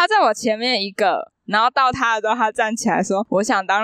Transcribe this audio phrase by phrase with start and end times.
[0.00, 3.82] 他在我前面一个，然后到他的时候，他站起来说：“我想当。”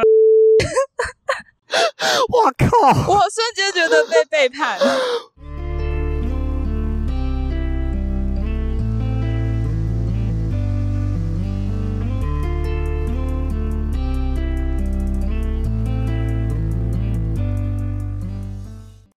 [2.31, 2.69] 我靠！
[3.13, 4.79] 我瞬间觉得被背叛。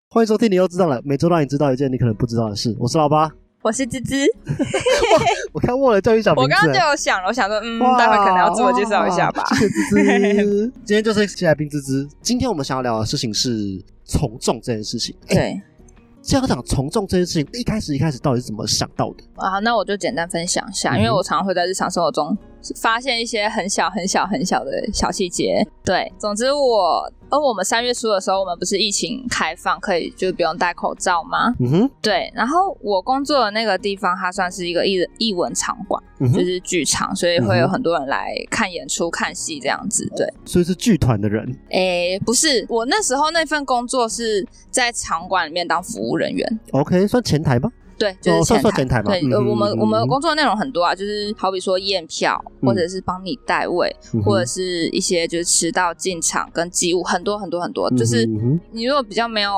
[0.10, 1.00] 欢迎收听，你又知道了。
[1.06, 2.76] 每周让你知道一件你可能不知道的事。
[2.80, 3.32] 我是老八，
[3.68, 4.26] 我是芝芝。
[5.52, 6.42] 我刚忘了叫你小名字。
[6.44, 9.44] 我刚刚就有想了，我想说，嗯，待会可能要自我介绍一下吧。
[9.56, 10.72] 谢谢芝芝。
[10.86, 12.08] 今天就是新来宾芝芝。
[12.22, 15.14] 今天我们想要聊的事情是从众这件事情。
[15.28, 15.62] 对。
[16.22, 19.60] 先要讲从众这件事情，一开始一开始到底是怎么想到的啊？
[19.60, 22.38] 那我就简单分享一下，因为我常常会在日常生活中
[22.82, 25.66] 发现一些很小很小很小的小细节。
[25.84, 31.54] 对，总之我，而我们三月初的时候，我们不是疫情开放，可以就不用戴口罩吗？
[31.60, 32.32] 嗯哼，对。
[32.34, 36.02] 然后我工作的那个地方，它算是一个艺艺文场馆，
[36.34, 40.10] 就是剧场，所以会有很多人来看演出、看戏这样子。
[40.16, 41.54] 对，所以是剧团的人？
[41.70, 46.60] 诶，不是，我那时候那份工作是在场馆里面当服务人员。
[46.72, 47.72] OK，算前台吗？
[47.98, 49.12] 对，就是前台嘛。
[49.12, 57.90] 对，呃，我们我们工作内容很多啊，就是好比说验票，或者是帮你代位，或者是一些就是迟到进场跟机务，很多很多很多。
[57.92, 58.26] 就是
[58.72, 59.52] 你如果比较没有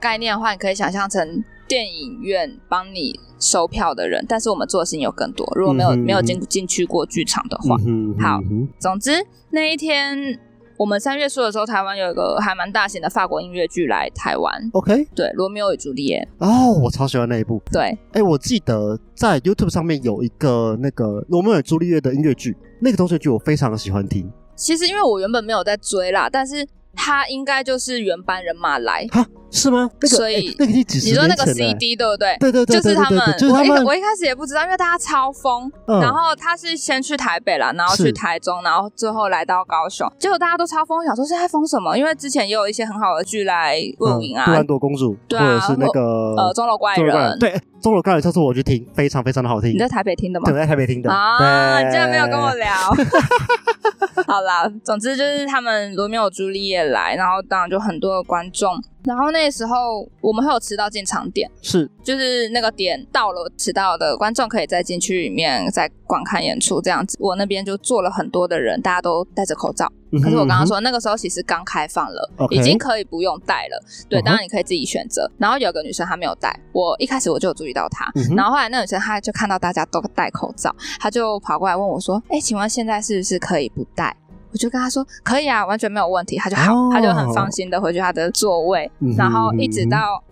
[0.00, 5.46] 概念的话，你可以想象成电影院帮你收票的人，但是我们做的事情有更多。
[5.54, 7.76] 如果没有没有进进去过剧场的话，
[8.18, 8.40] 好，
[8.78, 10.40] 总之那一天。
[10.78, 14.52] 我们三月初的时候，台湾有一个还蛮大型的法国音乐剧来台湾。
[14.72, 16.28] OK，对，《罗密欧与朱丽叶》。
[16.46, 17.62] 哦，我超喜欢那一部。
[17.72, 24.30] 对，哎，我记得在 YouTube 上面有一个那个《罗密欧与朱丽叶》的音乐剧，那个东西剧我非常的喜欢听。
[24.54, 26.66] 其实因为我原本没有在追啦，但是。
[26.96, 29.88] 他应该就是原班人马来，哈，是吗？
[30.08, 32.36] 所以那个你几十你说那个 CD 对不对？
[32.40, 33.20] 对对对，就是他们。
[33.52, 35.70] 我一我一开始也不知道，因为大家超疯。
[35.86, 40.10] 然后他是先去台北了，然后去台中，然后最后来到高雄。
[40.18, 41.96] 结果大家都超疯，想说是在疯什么？
[41.96, 46.00] 因为之前也有一些很好的剧来录影啊，杜兰朵公主，对啊，是那个
[46.36, 49.70] 呃钟楼怪人，对钟楼怪人，上次我去听，非常非常的好听。
[49.72, 50.46] 你在台北听的吗？
[50.50, 52.66] 对，在台北听的啊，你竟然没有跟我聊。
[54.26, 58.76] 好啦，总之就是他们罗密欧朱丽叶来，然后当然就很多的观众。
[59.06, 67.16] 然后那时候我们会有迟到进场点，是就是那个点到了，迟到的观众可以再进去里面再观看演出这样子。
[67.20, 69.90] 我那边就坐了很多的人，大家都戴着口罩。
[70.22, 73.80] 可是我刚刚说那个时候其实刚开放了，已经可以不用戴了。
[74.08, 75.30] 对，当然你可以自己选择。
[75.38, 78.10] 然后有个女生她没有戴，我一开始我就有注意到她。
[78.34, 84.16] 然后后来那女生她就看到大家都戴口罩，她就跑过来问我说：“哎，请问现在是不是可以不戴？”
[84.52, 86.36] 我就跟他说可以啊，完全没有问题。
[86.38, 90.22] 他就好，他就很放心的回去他的座位，然后一直到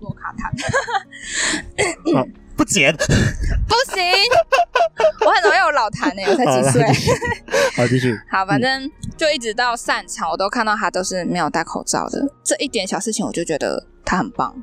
[0.00, 0.50] 洛卡塔。
[2.56, 4.00] 不剪，不行，
[5.26, 6.86] 我很容易有老痰呢，我才几岁。
[7.76, 8.16] 好，继续。
[8.30, 12.24] 好，反正就一直到散场，我都看到他都是没有戴口罩的。
[12.44, 14.54] 这一点小事情，我就觉得他很棒。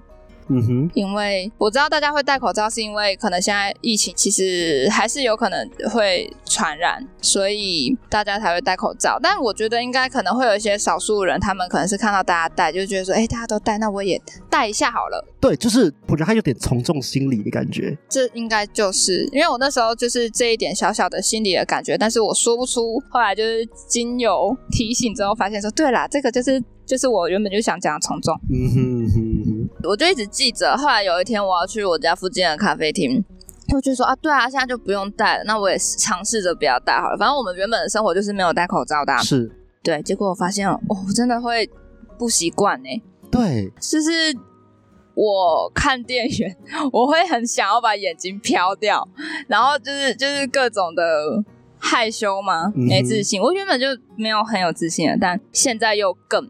[0.51, 9.17] 嗯哼，因为我知道大家会戴口罩，是因为可能现在疫情其实还是有可能会传染，所以大家才会戴口罩。
[9.21, 15.25] 但我觉得应该可能会有一些少数人，他们可能是看到大家戴，就觉得说，哎，大家都戴，那我也戴一下好了。
[15.39, 17.97] 对，就是我觉得他有点从众心理的感觉。
[18.09, 23.01] 这应该就是因为我那时候就是这一点小小的心理的感觉，但是我说不出。
[23.09, 28.33] 后来就是经由提醒之后，发现说，对啦，这个就是就是我原本就想讲从众。
[28.49, 29.30] 嗯哼哼，
[29.83, 30.25] 我就一直。
[30.31, 33.21] 记着，后来有一天我要去我家附近的咖啡厅，
[33.75, 37.17] 我就说啊，对啊，现在就不用戴了，那我也尝试着不要戴好了。
[37.17, 39.51] 反正我们原本的生活就是没有戴口罩的，是
[39.83, 40.01] 对。
[40.03, 40.79] 结果我发现，哦，
[41.13, 41.69] 真的会
[42.17, 42.87] 不习惯呢。
[43.29, 44.09] 对，就是
[45.13, 46.55] 我看店员，
[46.93, 49.05] 我会很想要把眼睛飘掉，
[49.47, 51.03] 然后就是就是各种的
[51.77, 53.41] 害羞嘛，没自信。
[53.41, 56.49] 我原本就没有很有自信的，但现在又更。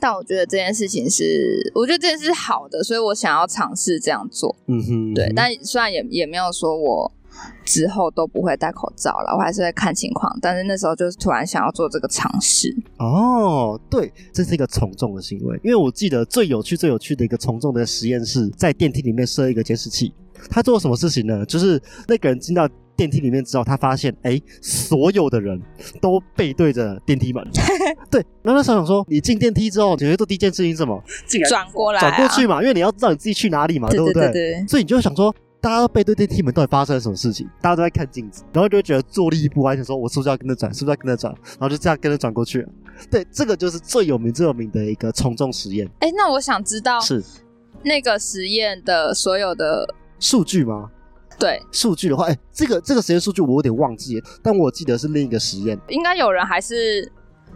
[0.00, 4.54] 但我觉得这件事情是，我觉得这件事是好的，所以我想要尝试这样做。
[4.66, 5.32] 嗯哼，对。
[5.34, 7.12] 但虽然也也没有说我
[7.64, 10.36] 之后都不会戴口罩了，我还是会看情况。
[10.40, 12.74] 但是那时候就是突然想要做这个尝试。
[12.98, 15.60] 哦，对，这是一个从众的行为。
[15.62, 20.12] 因为我记得最有趣、最有趣的一个从众的实验是在电梯里面设一个监视器。
[20.50, 21.44] 他做什么事情呢？
[21.46, 22.68] 就是那个人进到。
[22.96, 25.60] 电梯里面之后，他发现，哎，所有的人
[26.00, 27.46] 都背对着电梯门。
[28.10, 31.02] 对，那那时候想说，你进电梯之后，你会做第一件事情什么？
[31.48, 34.30] 转过来，转过去嘛，因为你要知道你自己去哪里嘛，对不对？
[34.30, 34.66] 对。
[34.66, 37.48] 所以你就想说，大家都背对电梯门，到底发生了什么事情？
[37.60, 40.72] 大家都在看镜子，然后就会觉得坐立不安，想说，我是不是要跟着转？
[40.72, 41.34] 是不是要跟着转？
[41.58, 42.66] 然后就这样跟着转过去。
[43.10, 45.88] 对，这个就是最有名、最有名的一个从众实验。
[46.00, 47.22] 哎，那我想知道，是
[47.82, 49.86] 那个实验的所有的
[50.20, 50.90] 数据吗？
[51.38, 55.78] 对，数据的话，哎，这个这个实验数据我有点忘记，但我记得是另一个实验。
[55.88, 57.10] 应该有人还是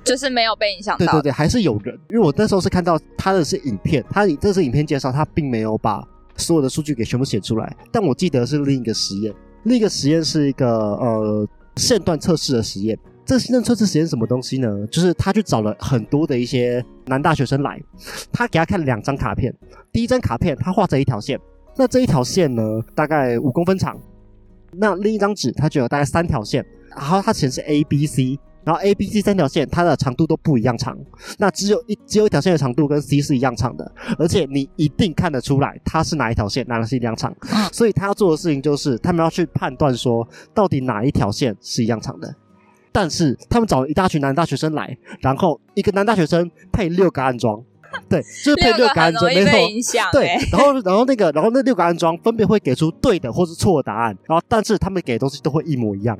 [0.04, 1.06] 就是没有被影响到。
[1.06, 6.02] 对对对，还是有人，因为我那时候是看到他的是影片，他这是影片介绍，他并没有把
[6.36, 7.76] 所有的数据给全部写出来。
[7.92, 9.32] 但我记得是另一个实验，
[9.62, 12.98] 另一个实验是一个呃线段测试的实验。
[13.24, 14.86] 这个线段测试实验什么东西呢？
[14.90, 17.80] 就是他去找了很多的一些男大学生来，
[18.32, 19.54] 他给他看两张卡片，
[19.92, 21.38] 第一张卡片他画着一条线。
[21.78, 23.96] 那这一条线呢，大概五公分长。
[24.72, 30.98] 那另一张纸，它就有大概三条线，然后它显示 A、B、C，然后 A、B、C 三条线它的长度都不一样长。
[31.38, 37.32] 那只有一只有一条线的长度跟 C 是一样长的，而且你一定看得出来它是哪一条线，哪个是一样长。
[37.72, 42.34] 所以他要做的事情就是，他们要去判断说，到底哪一条线是一样长的。
[42.90, 47.62] 但是他们找了一大群男大学生来，然后一个男大学生配六个暗装。
[48.08, 50.00] 对，就是配六个安装，没错。
[50.12, 56.18] 对，然后然后那个，然后那六个安装分别会给出对的或是错的答案，然后但是他们给的东西都会一模一样。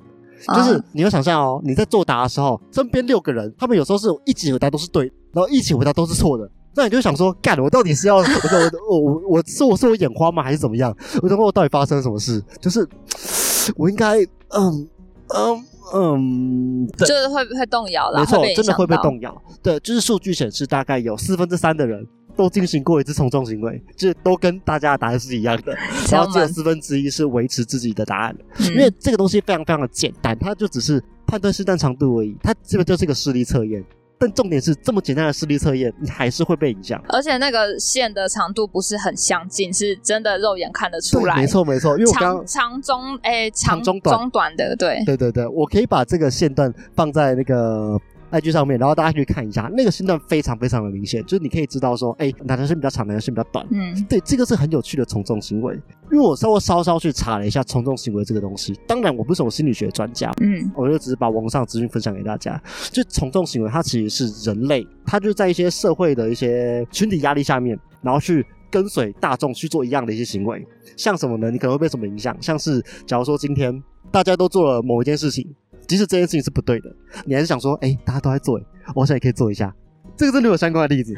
[0.54, 8.18] 就是你要想象哦，你在作答的时候，身边六个人，他们有时候是一起回答都是对，然后一起回答都是错的，那你就想说，干，我到底是要
[8.88, 10.94] 我我我我是我是我眼花吗，还是怎么样？
[11.22, 12.40] 我想问我到底发生了什么事？
[12.60, 12.86] 就是
[13.76, 14.18] 我应该
[14.50, 14.88] 嗯
[15.34, 15.64] 嗯。
[15.94, 19.42] 嗯，就是会会动摇了，没错，真的会被动摇。
[19.62, 22.06] 对，就是数据显示，大概有四分之三的人
[22.36, 25.76] 都进行过一次从众行为，这都跟大家的答案是一样的。
[26.10, 33.84] 然后只有四分之一是维持自己的答案，因为这个东西非常非常的简单，它就只是判断试探长度而已，它基本就是一个视力测验。
[34.18, 37.02] 但重点是，这么简单的视力测验，你还是会被影响。
[37.08, 41.36] 而且那个线的长度不是很相近，是真的肉眼看得出来。
[41.36, 47.98] 没错没错，因为我刚长中哎长中短短的，对对对对，我可以把这个线段放在那个。
[48.30, 53.66] IG 上面，然后大家去看一下，那个线段非常非常的明显，就是你可以知道说，哎，哪条线比较长，哪条线比较短。
[53.70, 55.74] 嗯，对，这个是很有趣的从众行为。
[56.10, 62.60] 因为我稍微稍稍去查了一下从众行为这个东西，当然我不是什么心理学专家，嗯，我就只是把网上资讯分享给大家。
[62.90, 70.66] 就从众行为，它其实是人类，它就在一些社会的一些群体压力下面，然后去跟随大众去做一样的一些行为。
[70.96, 71.50] 像什么呢？
[71.50, 72.36] 你可能会被什么影响？
[72.40, 75.54] 像是假如说今天大家都做了某一件事情。
[75.88, 76.94] 即使这件事情是不对的，
[77.24, 78.60] 你还是想说，哎，大家都在做，
[78.94, 79.74] 我好像也可以做一下。
[80.16, 81.14] 这个真的有相关的例子，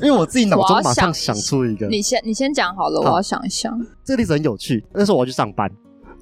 [0.00, 1.86] 因为我自己脑中马上想出一个。
[1.86, 3.72] 你先，你先讲好了，我要想一想。
[4.02, 4.84] 这个例子很有趣。
[4.92, 5.70] 那时候我要去上班，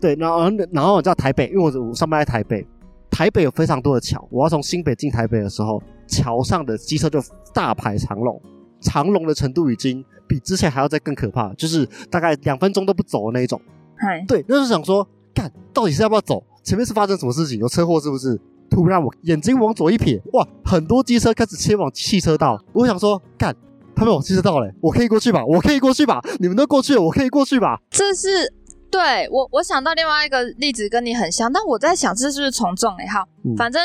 [0.00, 2.66] 对，然后然后我到台北，因为我我上班在台北，
[3.10, 4.28] 台北有非常多的桥。
[4.30, 7.22] 我要从新北进台北的时候，桥上的机车就
[7.54, 8.38] 大排长龙，
[8.80, 13.58] 长龙的程度已经比之前还要再更可怕，就是大概两分钟都不走的那一种。
[13.96, 16.44] 嗨，对，那时候想说，干，到底是要不要走？
[16.62, 17.58] 前面是发生什么事情？
[17.58, 18.40] 有车祸是不是？
[18.70, 22.56] 突然我眼睛往左一瞥，哇，很多机车开始切往汽车道。
[22.72, 23.52] 我想说，干，
[23.96, 25.44] 他们往汽车道嘞，我可以过去吧？
[25.44, 26.20] 我可以过去吧？
[26.38, 27.80] 你们都过去了，我可以过去吧？
[27.90, 28.52] 这是
[28.88, 33.06] 对我，我想到另外一个例子跟你很像，但我在想这是不是从众哎？
[33.08, 33.24] 好，
[33.56, 33.82] 反正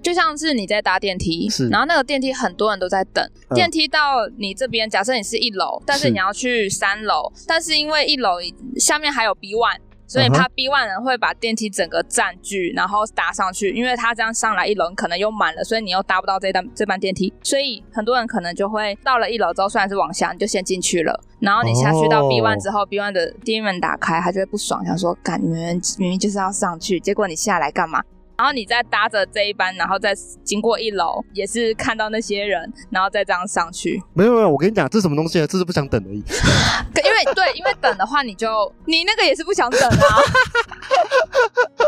[0.00, 8.34] 就像是你在搭电梯，是，然后那个电梯很多人都在等，电梯到你这边，假设你是一楼，但是你要去三楼，但是因为一楼
[8.76, 9.78] 下面还有 B one。
[10.08, 28.02] 所以怕 B one 人会把电梯整个占据，然后搭上去，因为他这样上来一楼可能又满了，所以你又搭不到这单这班电梯，所以很多人可能就会到了一楼之后，虽然是往下，你就先进去了，然后你下去到 B one 之后，B one 的电梯门打开，他就会不爽，想说，干你们明明就是要上去，结果你下来干嘛？
[28.38, 34.00] 然后你再搭着这一班，然后再经过一楼，也是看到那些人，然后再这样上去。
[34.14, 35.46] 没有没有，我跟你讲，这是什么东西啊？
[35.48, 36.18] 这是不想等而已。
[36.18, 39.90] 因为对，因为等的话，你就你那个也是不想等啊，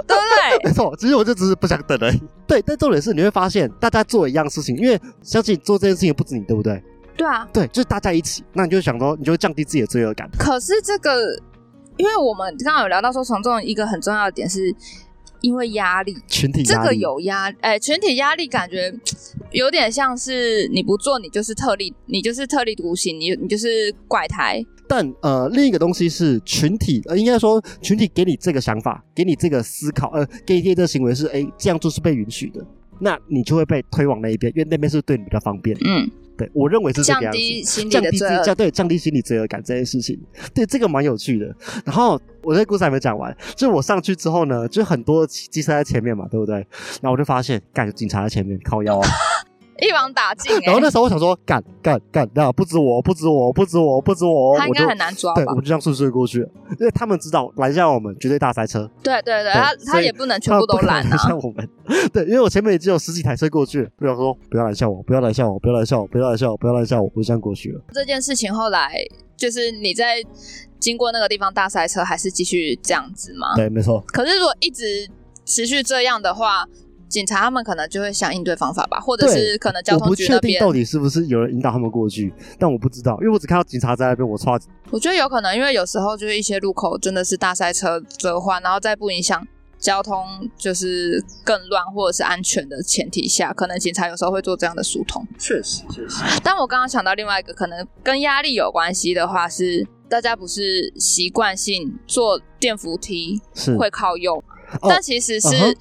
[0.08, 0.18] 对不
[0.58, 0.58] 对？
[0.64, 2.20] 没错，其实我就只是不想等而已。
[2.48, 6.82] 对，但重点是你会发现，大家做一样事情，因为相信做这件事情不止你，对不对？
[7.16, 10.28] 对啊，对，就是大家一起，那你就想说，你就会降低自己的罪恶感。
[10.36, 11.40] 可是这个，
[11.96, 14.74] 因为我们刚刚有聊到说，从众一个很重要的点是。
[15.40, 18.92] 因为压力，群体这个有压，哎，群体压力感觉
[19.52, 24.64] 有点像是你不做，你就是特立，你就是特立独行，你你就是怪胎。
[24.88, 32.66] 但呃，另一个东西是群体，呃，应该说群体给你这个想法，给你这个思考，呃，给你这个行为是，哎，这样做是被允许的，
[33.00, 35.76] 那你就会被推往那一边，因为那边是对你比较方便。
[35.84, 36.08] 嗯。
[36.38, 37.38] 对，我认为是这个样子，
[37.90, 40.18] 降低心降对降低心理罪恶感这件事情，
[40.54, 41.54] 对这个蛮有趣的。
[41.84, 46.54] 然后我这故事还没讲完，就我上去之后呢，就很多机车在前面嘛，对不对？
[46.54, 49.08] 然后我就发现，干警察在前面靠腰啊，
[49.80, 50.52] 一网打尽。
[50.62, 55.42] 然后那时候我想说，干干干，那不止我，不止我，不止我，不止我，他应该很难抓吧？
[55.48, 56.38] 我就这样顺顺过去，
[56.78, 58.90] 因为他们知道拦下我们绝对大塞车。
[59.02, 61.28] 对对对，他他也不能全部都拦啊。
[61.28, 61.68] 拦我们，
[62.12, 67.80] 对，因为我前面已经有十几台车过去，不要说不要拦下我，不要拦下我，不要拦下我，不要拦下我，不要拦下我，我就这样过去了。
[67.92, 68.92] 这件事情后来
[69.36, 70.22] 就是你在
[70.78, 73.54] 经过那个地方大塞车，还是继续这样子吗？
[73.56, 74.02] 对，没错。
[74.08, 75.08] 可是如果一直
[75.44, 76.64] 持续这样的话，
[77.10, 84.56] 警察他们可能就会想应对方法吧，或者是可能交通局那边到底是不是有人引导他们过去，但我不知道，因为我只看到警察在那边，我操。
[84.90, 89.46] 我觉得有可能，因为有时候就是一些路口真的是大塞车折换，然后在不影响
[89.78, 90.24] 交通
[90.56, 95.26] 就是更乱或者是安全的前提下，可能警察有时候会做这样的疏通。
[95.38, 96.22] 确实，确实。
[96.42, 103.40] 但我刚刚想到另外一个可能跟压力有关系的话，是大家不是习惯性坐电扶梯
[103.78, 104.42] 会靠右，
[104.88, 105.76] 但其实是。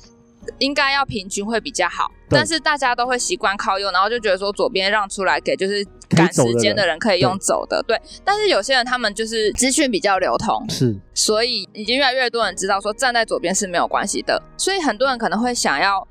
[0.57, 7.99] 应该要平均会比较好，但是大家都会习惯靠右，然后就觉得说左边让出来给就是赶时间的人可以用走的，对。
[8.23, 16.07] 但是有些人他们就是资讯比较流通，是，所以已经越来越多人知道说站在左边是没有关系的，所以很多人可能会想要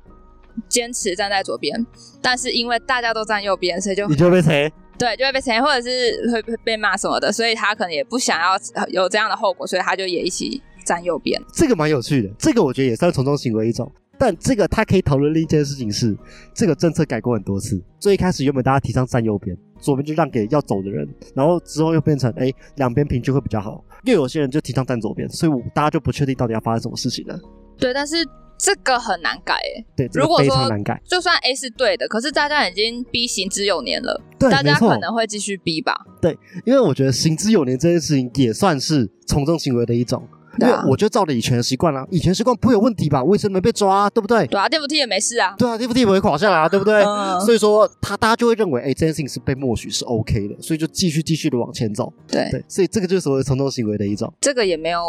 [0.67, 1.85] 坚持站在左边，
[2.21, 4.71] 但是因为大家都站右边，所以就你就被谁？
[4.99, 11.41] 对，就会被谁，或者是会被骂什么的，所以他可能也不想要有这样的后果，所以他就也一起站右边。
[11.53, 13.89] 这个蛮有趣的，这个我觉得也算从众行为一种。
[14.19, 16.15] 但这个他可以讨论另一件事情是，
[16.53, 17.81] 这个政策改过很多次。
[17.99, 23.81] 最一开始原本大家提倡站右边，左边就让给要走的人，然后之后又变成哎两边平均会比较好。
[24.03, 27.39] 又有些人就提倡站左边，所以我大家就不确定到底要发生什么事情了。
[27.77, 28.17] 对，但是
[28.57, 29.85] 这个很难改欸。
[29.95, 35.95] 对，如果说难改，就算 A 是对的，可是大家已经 B 行之有年了，对大家可能会继续 B 吧。
[36.21, 40.27] 对，因为我觉得行之有年这件事情也算是从众行为的一种。
[40.59, 43.23] 因为我就照着以前的习惯了，以前习惯不会有问题吧？
[43.23, 44.09] 为什么没被抓？
[44.09, 44.45] 对不对？
[44.47, 45.55] 对啊，电扶梯也没事啊。
[45.57, 47.03] 对啊，电扶梯不会垮下来啊，对不对？
[47.45, 52.11] 所以说他大家就会认为，哎，这件事情是被默许是 OK 的，所以就继续继续的往前走。
[52.27, 54.31] 对对，所以这个就是所谓从众行为的一种。
[54.41, 55.01] 这个也没有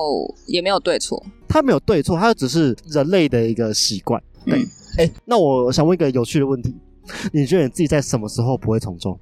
[0.47, 4.23] 也没有对错，它没有对错，它只是人类的一个习惯。
[4.45, 4.65] 对，
[4.99, 6.75] 哎，那我想问一个有趣的问题，
[7.33, 9.19] 你觉得你自己在什么时候不会从众？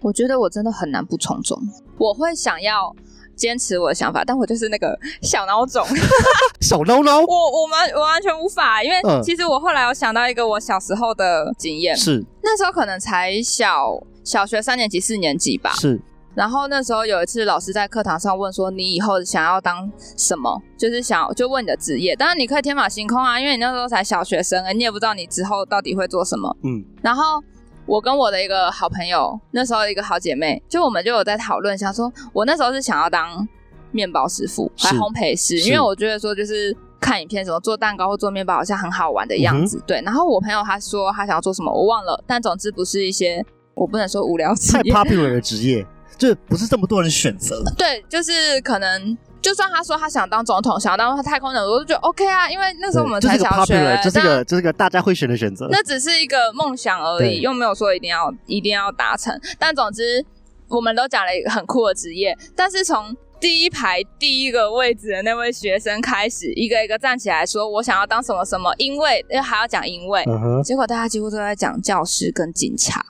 [0.00, 1.56] 我觉得我真的很难不从众，
[1.98, 2.94] 我会想要。
[3.42, 5.84] 坚持我的想法，但我就是那个小孬种，
[6.62, 7.26] 小孬孬。
[7.26, 16.00] 我我们我完全无法，因为其实我后来有想到一个我小时候的经验，是那时候可能才小小学三年级四年级吧，是。
[16.36, 26.56] 然后那时候有一次老师在课堂上问说：“你以后想要当什么？”就是想就问你的职业，当然你可以天马行空啊，因为你那时候才小学生，你也不知道你之后到底会做什么。
[26.62, 27.42] 嗯，然后。
[27.86, 33.46] 我跟我的一个好朋友，那时候一个好姐妹，就我们就有在讨论，想说，我那时候是想要当
[33.90, 39.82] 面包师傅，还烘焙师，因为我觉得说，就是看影片什么做蛋糕或做面包，好像很好玩的样子。
[39.86, 45.84] 对，然后我朋友他说他想要做什么，我忘了，但总之不是一些我不能说无聊职业，太 popular 的职业，
[46.16, 47.62] 就不是这么多人选择。
[47.76, 49.16] 对，就是可能。
[49.42, 55.68] 就算他说他想当总统，想要当太空人，我都觉得 OK 啊，因为那时候我们才小学，这是个这是个大家会选的选择。
[55.70, 59.38] 那只是一个梦想而已，又没有说一定要一定要达成。
[59.58, 60.24] 但总之，
[60.68, 62.38] 我们都讲了一个很酷的职业。
[62.54, 70.24] 但是从第一排第一个位置的那位学生开始，一个一个站起来说：“我想要当什么什么。”因为还要讲因为，
[70.64, 73.04] 结果大家几乎都在讲教师跟警察。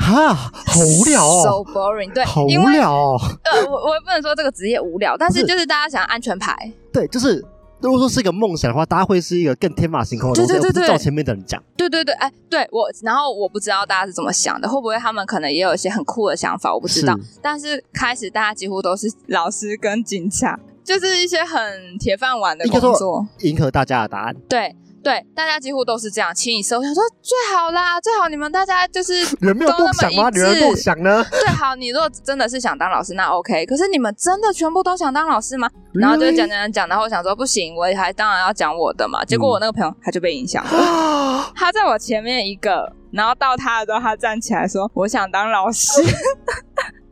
[0.00, 3.20] 哈，好无聊哦，so boring，对，好无聊哦。
[3.44, 6.72] 呃，我我也不能说这个职业无聊，但是就是大家想要安全牌。
[6.90, 7.44] 对，就是
[7.80, 11.62] 如果说是一个梦想的话，大家会是一个更天马行空的东西，不是照前面的人讲。
[11.76, 17.14] 对对对，哎，对我，然后我不知道大家是怎么想的，会不会他们可能也有一些很酷的想法，我不知道。
[17.42, 24.34] 但是开始大家几乎都是老师跟警察，就是一些很铁饭碗的工作，迎合大家的答案。
[24.48, 24.74] 对。
[25.02, 26.78] 对，大家几乎都是这样，清一色。
[26.78, 30.28] 我想说最好啦， 最好你们大家就是 人没有梦想吗？
[30.30, 31.24] 人梦想呢？
[31.40, 33.64] 最好你如果真的是想当老师，那 OK。
[33.66, 35.68] 可是你们真的全部都想当老师吗？
[35.94, 39.24] 然后就讲讲讲讲，然后我想说不行，我还当然要讲我的嘛。
[39.24, 46.02] 结果我那个朋友他就被影响了， 他在我前面一个，然后到他的时候，他站起来说：“我想当老师。”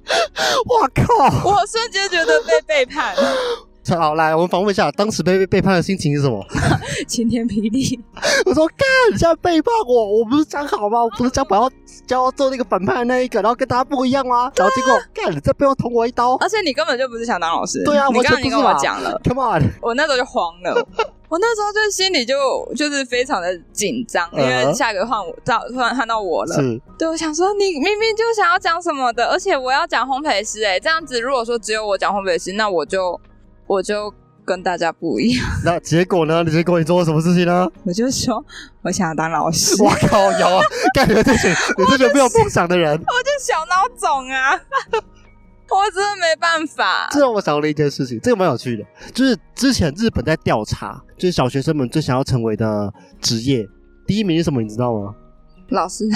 [0.08, 1.48] 我靠！
[1.50, 3.14] 我瞬间觉得被背叛。
[3.96, 6.44] 好，来，我们访问一下当时被背叛的心情是什么？
[7.06, 7.98] 晴天霹雳！
[8.44, 11.02] 我说干，你现在背叛我，我不是讲好吗？
[11.02, 11.70] 我不是讲我要
[12.06, 14.50] 教要做那个反派的那一个，然后跟大家不一样吗？
[14.56, 16.34] 然后结果干，你在背后捅我一刀。
[16.36, 17.82] 而且你根本就不是想当老师。
[17.84, 19.70] 对啊，你刚刚你跟我讲了，Come on！
[19.80, 20.74] 我那时候就慌了，
[21.28, 22.34] 我那时候就心里就
[22.74, 26.56] 就是非常的紧张，因为下一个换我，到突然换到我了。
[26.98, 33.18] 对，我想说你明明就想要讲什么的，而且我要讲烘焙师，哎，这样子如果说只有我讲烘焙师，那我就。
[33.68, 34.12] 我就
[34.44, 35.46] 跟大家不一样。
[35.64, 36.44] 那结果呢？
[36.44, 37.68] 结果你做了什么事情呢？
[37.84, 38.44] 我就说
[38.82, 39.76] 我想当老师。
[39.84, 40.64] 我靠，有啊！
[40.94, 44.52] 感觉这些你 这些没有梦想的人，我就小孬种啊！
[45.70, 47.08] 我真的没办法。
[47.10, 53.68] 这让我想到了一件事情，这个蛮有趣的，就是之前日本在调查，就是小学生们最想要成为的职业，
[54.06, 54.62] 第一名是什么？
[54.62, 55.14] 你知道吗？
[55.68, 56.08] 老师。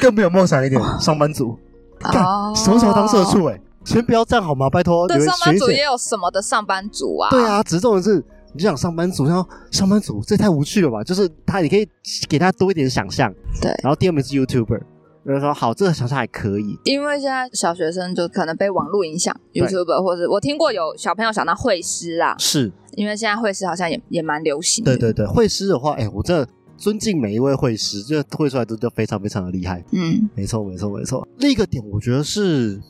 [0.00, 1.58] 更没有梦想一点，上班族。
[2.04, 2.54] 哦。
[2.56, 3.44] 什么时候当社畜？
[3.44, 4.68] 哎，先不要这样好吗？
[4.68, 5.08] 拜托。
[5.08, 7.30] 对，上班族也有什么的上班族啊？
[7.30, 8.16] 对啊，只是重点是，
[8.52, 11.02] 你就想上班族，然后上班族，这太无趣了吧？
[11.02, 11.88] 就是他，你可以
[12.28, 13.32] 给他多一点想象。
[13.62, 13.70] 对。
[13.82, 14.82] 然后第二名是 YouTuber。
[15.24, 24.84] 就是说好，这个想象还可以，因为现在小学生就可能被网络影响，YouTube 或者我听过有小朋友想到会师啊，是因为现在会师好像也也蛮流行。
[24.84, 29.84] 对对对，会师的话，哎，我真的尊敬每一位会师，就会出来都都非常非常的厉害。
[29.90, 31.26] 嗯，没错没错没错。
[31.38, 32.80] 另一个点，我觉得是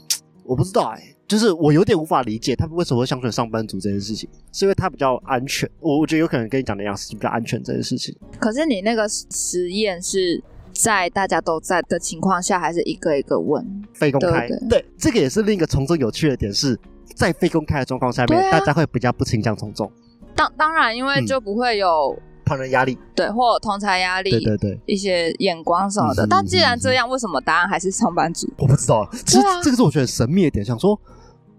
[0.47, 5.69] 我不知道哎，就是我有点无法理解他们为什么会想选上班族这件事情，是因为他比较安全。
[5.81, 8.17] 我我觉得有可能跟你讲的一样，是比较安全这件事情。
[8.39, 10.43] 可是你那个实验是。
[10.79, 14.47] 在大家都在的情况下，还是一个一个问，非公开。
[14.69, 16.79] 对，这个也是另一个从众有趣的点，是
[17.15, 19.91] 在非公开的状况下面，大家会比较不倾向从众。
[20.35, 22.15] 当当然，因为就不会有
[22.47, 26.27] 旁人压力，对，或同才压力，对对对，一些眼光什么的。
[26.27, 28.51] 但既然这样，为什么答案还是上班族？
[28.57, 30.65] 我不知道，其实这个是我觉得神秘的点。
[30.65, 30.99] 想说，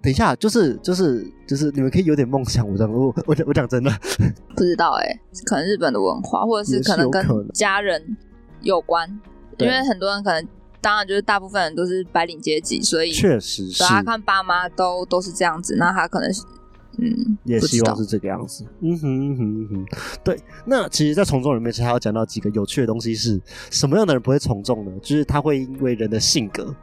[0.01, 2.67] 等一下，就是就是就是，你们可以有点梦想。
[2.67, 3.91] 我讲我我讲我讲真的，
[4.55, 8.17] 不知道哎，可能日本的文化，或者是可能跟家人。
[8.61, 9.07] 有关，
[9.59, 10.45] 因为很多人可能，
[10.81, 13.83] 当然就是大部分人都是白领阶级，所以确实是。
[13.83, 16.41] 他看爸妈都都是这样子，那他可能是，
[16.97, 18.65] 嗯，也希望是这个样子。
[18.81, 19.85] 嗯哼哼哼，
[20.23, 20.37] 对。
[20.65, 23.39] 那其实，在从众里面，其实还要讲到几个有趣的东西，是
[23.69, 24.91] 什么样的人不会从众呢？
[25.01, 26.75] 就是他会因为人的性格，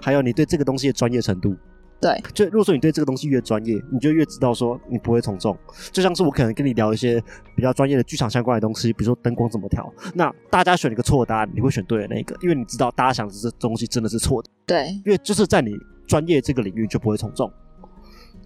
[0.00, 1.54] 还有你对这个东西的专业程度。
[2.00, 5.56] 对，就如果说你对这个东西越专业，你就越知道说你不会从众。
[5.90, 7.20] 就像是我可能跟你聊一些
[7.56, 14.48] 比较专业的剧场相关的东西，比如说灯光怎么调，那大家选一个错的答案，你会选对的那个，因为你知道大家想的这东西真的是错的。
[14.64, 15.72] 对，因为就是在你
[16.06, 17.52] 专业这个领域就不会从众。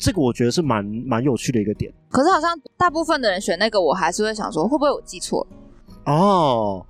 [0.03, 1.93] 这个我觉得是蛮蛮有趣的一个点。
[2.11, 6.13] 可是好像大部分的人选那个，我还是会想说，会不会我记错了？
[6.13, 6.85] 哦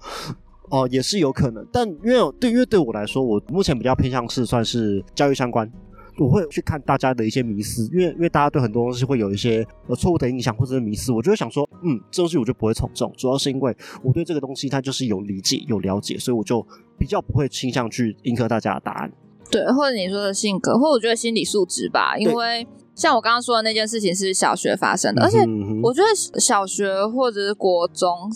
[0.70, 1.66] 哦，也是有可能。
[1.70, 5.70] 但因为对，因为对我来说，我目前比较偏向是算是教育相关。
[6.18, 16.64] 我会去看大家的一些迷思，因为因为大家对很多东西会有一些呃错误的印象或者是迷思，我就会想说，嗯，这东西我就不会从众，主要是因为我对这个东西它就是有理解有了解，所以我就
[16.98, 19.12] 比较不会倾向去迎合大家的答案。
[19.50, 25.38] 对，或者你说的性格，或者我觉得心理素质吧，因为像我刚刚说的那件事情是小学发生的，而且
[25.82, 28.30] 我觉得小学或者是国中。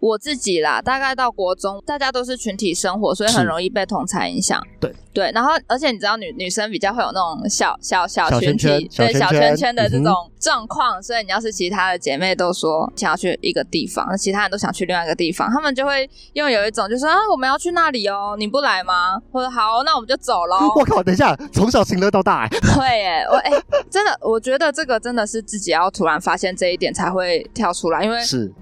[0.00, 4.60] 我自己啦，大概到国中，大家都是群体生活，所以很容易被同才影响。
[4.80, 19.18] 对对，然后而且你知道，女女生比较会有那种小小小群体，对小圈圈的这种状况，所以你要是其他的姐妹都说想要去一个地方，那其他人都想去另外一个地方，他们就会因为有一种就说啊，我们要去那里哦，你不来吗？
[19.32, 20.72] 或者好，那我们就走喽。
[20.76, 23.50] 我靠，等一下，从小情乐到大，会哎，我哎，
[23.90, 28.52] 真的，我觉得这个真的是自己要突然发现这一点才会跳出来，因为是。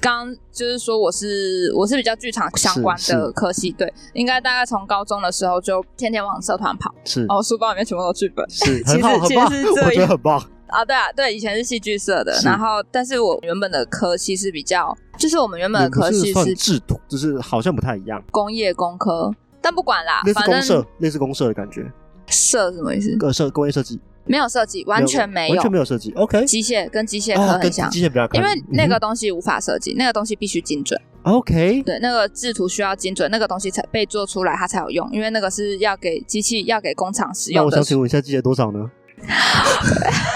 [0.00, 7.26] 刚就是说我是我是比较剧场相关的科系，对，应该大概从高中的时候就天天往社团跑，是。
[7.28, 10.42] 哦，书包里面全部都剧本，是， 其实其实是我觉得很棒。
[10.68, 21.88] 啊，对啊，对，以前是戏剧社的，然后但是我原本的科系是比较，就是我们原本的科系是制图，就是好像不太一样，工业工科，但不管啦，类似公社，类似公社的感觉，
[22.26, 23.14] 社什么意思？
[23.16, 24.00] 各社工业设计。
[24.26, 26.12] 没有设计，完全没有，完全没有设计。
[26.12, 31.00] OK，机械跟机械科很像，机械比较因为那个东西无法设计，那个东西必须精准。
[31.22, 37.70] OK，对，那个制图需要精准，那个东西才被做出来，它才有用，因为那个是要给机器、要给工厂使用的。
[37.70, 38.90] 那我想请问一下，机械多少呢？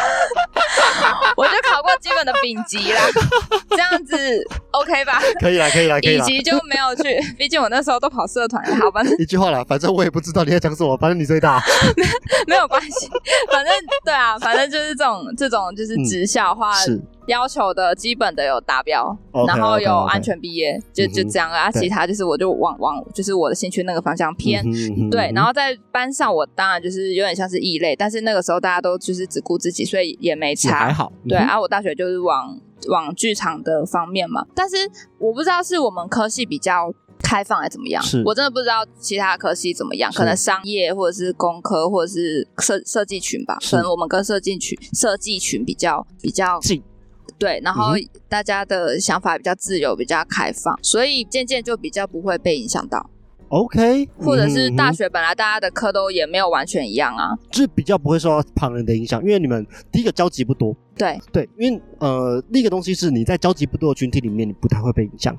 [2.01, 3.01] 基本的丙级啦，
[3.71, 4.17] 这样子
[4.71, 5.21] OK 吧？
[5.41, 8.65] 可以啦，可以啦，可以乙级就没有去，毕竟我那时候都跑社团。
[8.79, 11.63] 好，吧 一句话啦，反正我也不知道你在讲什么，反正你最大，
[12.47, 13.09] 没有关系。
[13.51, 17.01] 反正对啊，反正就是这种这种就是职校话是。
[17.29, 21.71] 要求的基本的有达标，然后有安全毕业，就就这样啊。
[21.71, 24.65] 其他就是我就往往就是我的兴趣那个方向偏，
[25.11, 25.31] 对。
[25.35, 31.13] 然后在班上，我当然就是有点像是异类，但是那个时候大家都就是只顾自己，所以也没差，还好。
[31.29, 34.77] 对啊，我大学就是往往剧场的方面嘛，但是
[35.19, 46.83] 我不知道是我们科系比较开放还是怎么样，我真的不知道其他科系怎么样，可能商业或者是工科或者是设设计群吧，可能我们跟设计群设计群比较比较近。
[47.39, 47.93] 对，然后
[48.29, 53.09] 大家的想法比较自由，比较开放，所以渐渐就比较不会被影响到。
[53.49, 61.19] OK，或者是大学本来大家的课都也没有完全一样啊，就是比较不会受到旁人的影响，因为你们第一个交集不多，对。
[61.33, 65.35] 对，因为呃，另一个东西是你在交集不多的群体里面，你不太会被影响，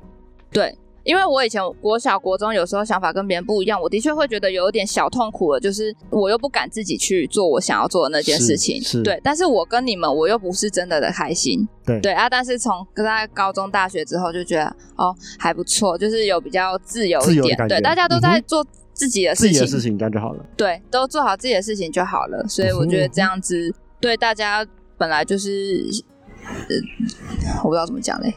[0.50, 0.76] 对。
[1.04, 9.20] 因为我以前国小国中有时候想法跟别人不一样，我的确会觉得有一点小痛苦了，就是我又不敢自己去做我想要做的那件事情，对。
[9.24, 12.28] 但是我跟你们，我又不是真的的开心，对对啊。
[12.28, 14.64] 但是从在高中、大学之后，就觉得
[14.96, 22.46] 哦还不错，就是有比较自由一点，对，大家都在做自己的事情，自己的事情干就好了，对，都做好自己的事情就好了。
[22.46, 24.66] 所以我觉得这样子对大家
[24.98, 25.84] 本来就是，
[26.44, 26.76] 呃，
[27.64, 28.34] 我不知道怎么讲嘞。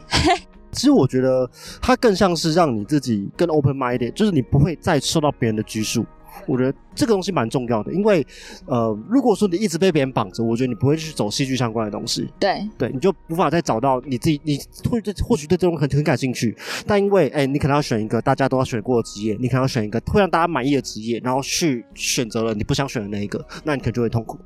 [0.74, 1.48] 其实我觉得
[1.80, 6.04] 它更像是让你自己更 open minded，就是你不会再受到别人的拘束。
[6.48, 8.26] 我觉得这个东西蛮重要的，因为
[8.66, 12.28] 呃，如果说你一直被别人绑着，我觉得你不会去走戏剧相关的东西。
[12.40, 14.58] 对，对，你就无法再找到你自己，你
[14.90, 16.54] 会对或许对这种很很感兴趣，
[16.88, 24.36] 但因为哎，你可能要选一个大家都要选过的职业，你可能要选一个会让大家满意的职业，然后去选择了你不想选的那一个，那你可能就会痛苦。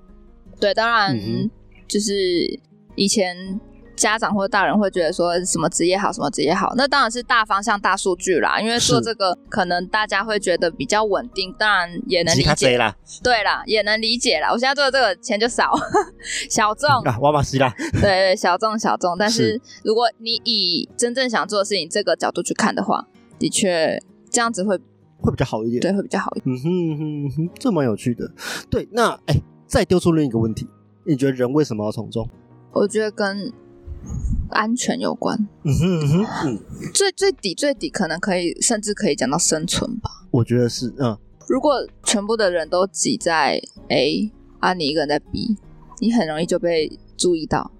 [0.61, 1.19] 对，当然
[1.89, 2.13] 就是
[2.97, 3.59] 以前。
[3.99, 8.61] 家长或者大人会觉得说什么职业好，什么职业好，那当然是大方向、大数据啦。
[8.61, 12.97] 因为做这个，可能大家会觉得比较稳定，当然也能理解啦。
[13.23, 14.51] 对啦，也能理解啦。
[14.51, 15.73] 我现在做的这个钱就少，
[16.49, 17.75] 小众啊，我马西啦。
[17.93, 19.17] 对对，小众小众。
[19.19, 23.05] 但是如果你以真正想做的事情这个角度去看的话，
[23.39, 24.79] 的确这样子会
[25.21, 25.81] 会比较好一点。
[25.81, 26.55] 对，会比较好一点。
[26.55, 28.31] 嗯哼哼哼，这蛮有趣的。
[28.71, 29.35] 对，那哎，
[29.67, 30.69] 再丢出另一个问题，
[31.05, 32.29] 你觉得人为什么要从众？
[32.73, 33.53] 我觉得跟
[34.51, 36.59] 安全有关，嗯哼嗯哼，
[36.95, 40.11] 最最底最底可能可以，甚至可以讲到生存吧。
[40.31, 41.17] 我觉得是，嗯，
[41.49, 45.57] 如果全部的人都挤在 A，啊，你一个人在 B，
[46.01, 47.71] 你很容易就被注意到，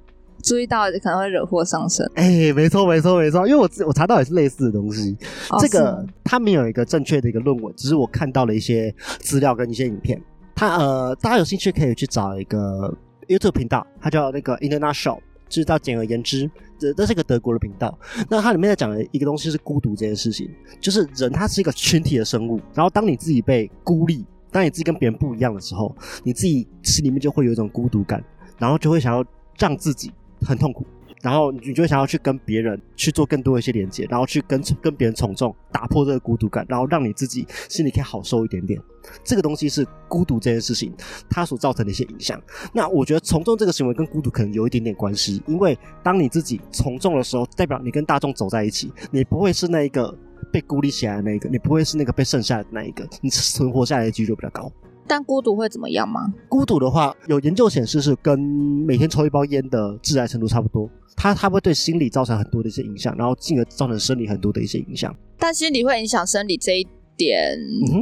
[0.43, 2.07] 注意到可能会惹祸上身。
[2.15, 5.17] 哎，没错没错没错，因为我我查到也是类似的东西，
[5.61, 10.21] 这个他没有一个正确的一个论文，只是我看到了一些资料跟一些影片。
[10.55, 12.95] 他呃，大家有兴趣可以去找一个
[13.27, 15.19] YouTube 频道，它叫那个 International。
[15.49, 17.99] 知道，简而言之，这这是一个德国的频道。
[18.29, 20.49] 那它里面在讲的一个东西是孤独这件事情，
[20.81, 22.61] 就是人他是一个群体的生物。
[22.75, 28.23] 然后当你自己被孤立，当你自己跟别人不一样的时候，你自己心里面就会有一种孤独感，
[28.59, 29.25] 然后就会想要
[29.59, 30.87] 让自己很痛苦。
[31.23, 38.81] 然后你就想要去跟别人去做更多一些连接，然后去跟跟别人从众，打破这个孤独感，然后让你自己心里可以好受一点点。
[39.25, 40.93] 这个东西是孤独这件事情
[41.31, 42.41] 它所造成的一些影响。
[42.73, 50.15] 那我觉得从众这个行为跟孤独可能有一点点关系，因为当你自己从众的时候，代表你跟大众走在一起，你不会是那一个
[50.53, 54.71] 被孤立起来的那一个，你不会是那个被剩下的那一个，你存活下来的几率比较高。
[55.09, 56.33] 但孤独会怎么样吗？
[56.49, 60.89] 孤独的话，有研究显示是跟每天抽一包烟的致癌程度差不多。
[61.17, 65.13] 它它会对心理造成很多的一些影响，然后进而造成生理很多的一些影响。
[65.39, 67.59] 但心理会影响生理这一点，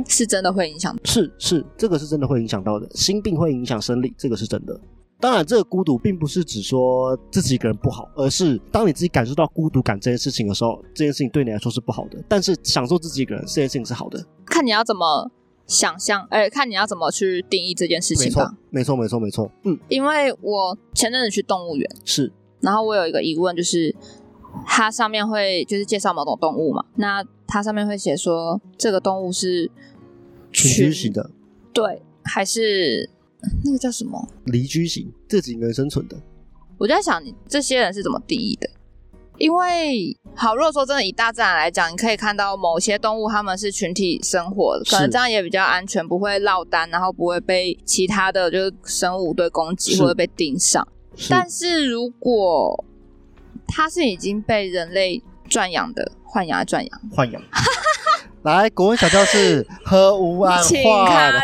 [0.07, 0.95] 是真的会影响。
[1.05, 2.87] 是是，这个是真的会影响到的。
[2.91, 4.79] 心病会影响生理，这个是真的。
[5.19, 12.23] 当然，这个孤独并不是指说自己一个人不好，而是当你自己感受到孤独感这件事情的时候，这件事情对你来说是不好的。
[12.29, 14.23] 但是享受自己一个人这件事情是好的。
[14.45, 15.31] 看你要怎么
[15.67, 18.57] 想象，哎，看你要怎么去定义这件事情吧。
[18.71, 19.51] 没错，没错，没错。
[19.65, 22.33] 嗯，因为我前阵子去动物园是。
[22.61, 23.95] 然后我有一个疑问，就是
[24.67, 26.85] 它上面会就是介绍某种动物嘛？
[26.97, 29.71] 那它上面会写说这个动物是
[30.51, 31.31] 群居型的，
[31.73, 33.09] 对，还是
[33.65, 36.17] 那个叫什么离居型，自己能生存的？
[36.79, 38.69] 我就在想，你这些人是怎么定义的？
[39.39, 50.87] 因为好，如果说真的以大自然来讲，你可以看到某些动物，它们是群体生活，可能这样也比较安全，不会落单，然后不会被其他的就是生物对攻击或者被盯上。
[51.31, 52.85] 但是如果
[53.67, 57.01] 它是已经被人类转养的豢养，转养。
[57.17, 57.43] 豢养，
[58.43, 60.83] 来国文小教室和无安豢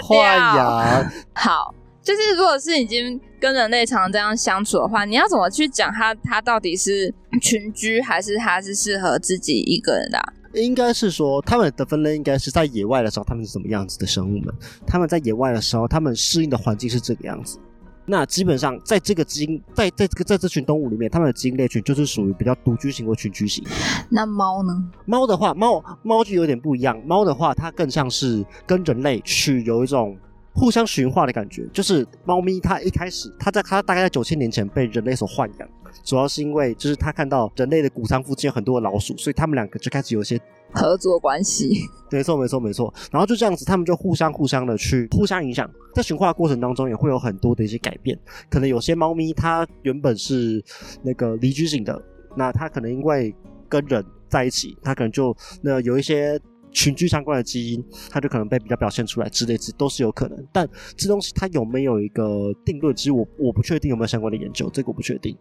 [0.02, 1.11] 豢养。
[1.33, 6.14] 好，就是如果是已经跟人类常这样相处的话，你要怎么去讲它？
[6.22, 10.33] 它到底是群居还是它是适合自己一个人的？
[10.55, 14.55] 应该是说，他们的分类应该是在野外的时候，他们是什么样子的生物们？
[14.87, 17.59] 他们在野外的时候，他们适应的环境是这个样子。
[18.07, 23.64] 那基本上，在这个基因，在在这个在这群动物里面，它们的基因类群就是属于比较独居型或群居型。
[24.09, 24.72] 那猫呢？
[25.05, 26.96] 猫的话，猫猫就有点不一样。
[27.05, 30.16] 猫的话，它更像是跟人类去有一种
[30.55, 31.69] 互相驯化的感觉。
[31.73, 35.69] 就是猫咪它一开始，它在它大概在九千年前被人类所豢养，
[36.05, 40.41] 主要是因为就是它看到人类的谷仓附近有很多的老鼠，所以它们两个就开始有一些。
[40.75, 50.65] 合作关系， 没错没错没错，然后就这样子，他们就互相互相的去互相影响，在驯化过程当中也会有很多的一些改变，可能有些猫咪它原本是
[51.03, 52.03] 那个离居型的，
[52.35, 53.35] 那它可能因为
[53.69, 56.41] 跟人在一起，它可能就那有一些
[56.72, 60.46] 群居相关的基因，它就可能被比较表现出来之类，这都是有可能。
[60.52, 62.94] 但这东西它有没有一个定论？
[62.94, 65.37] 其实我我不确定有没有相关的研究，这个我不确定。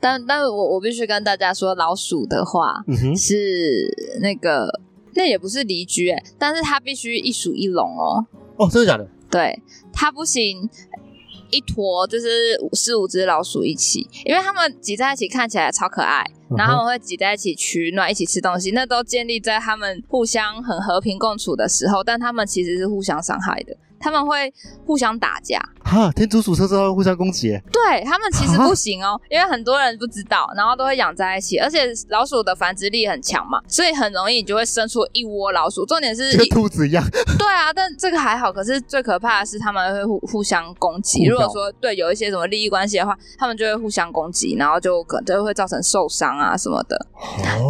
[0.00, 2.84] 但但我我必须跟大家说，老鼠的话
[3.16, 3.88] 是
[4.20, 4.80] 那个
[5.14, 8.26] 那也不是离居哎，但是它必须一鼠一笼哦。
[8.56, 9.08] 哦，真的假的？
[9.30, 10.68] 对，它不行。
[11.54, 16.24] 一坨就是四五只老鼠一起，因为它们挤在一起看起来超可爱，
[16.56, 23.76] 然后他们会挤在一起取暖，一起吃东西，那都建立在它们互相很和平共处的时候，但它们其实是互相伤害的。
[24.04, 24.52] 他们会
[24.84, 35.86] 互相打架，哈，天竺鼠车车会互相攻击，对他们其实不行哦， 因为很多人不知道，然后都会养在一起，而且老鼠的繁殖力很强嘛，所以很容易你就会生出一窝老鼠。
[35.86, 37.02] 重点是跟兔子一样，
[37.38, 41.24] 对啊，但这个还好，可是最可怕的是他们会互互相攻击。
[41.24, 47.06] 如果说对有一些什么利益关系的话，他们就会互相攻击，然后就可能就会造成受伤啊什么的。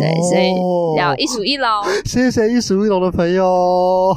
[0.01, 1.69] 对，所以要一鼠一笼。
[2.05, 4.13] 谢谢一鼠一笼的朋友。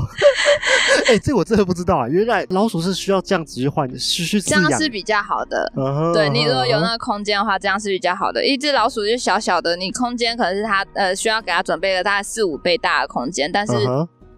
[1.08, 2.10] 哎，这我真的不知道啊。
[2.10, 5.72] 原来老鼠是需要这样子去换，去去这样是比较好的。
[6.14, 8.46] 对你如果有那个空间的话，这样是比较好的。
[8.46, 13.74] 一只老鼠就小小的，你空间可能是它呃需要给它准备了大概四五倍大的空间，但是。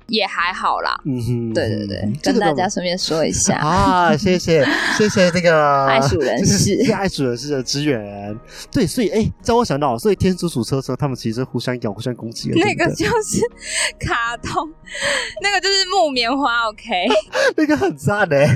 [0.10, 3.56] 也还好啦，嗯哼，对对对，跟大家顺便说一下。
[3.64, 4.66] 啊，谢谢
[4.98, 8.36] 谢谢那个爱鼠人士，爱鼠人士的支援，
[8.72, 13.40] 对，所以哎，叫我想到，所以天竺鼠车车他们其实互相咬、互相攻击，那个就是
[14.00, 14.70] 卡通，
[15.42, 17.08] 那个就是木棉花，OK，
[17.56, 18.48] 那个很赞的，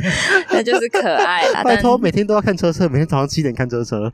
[0.52, 1.64] 那就是可爱啦。
[1.64, 4.12] 拜托，每天都要看车车，每天早上七点看车车